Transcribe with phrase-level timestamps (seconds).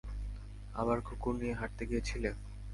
[0.73, 2.29] আবার কুকর নিয়ে হাটতে গিয়েছিলে?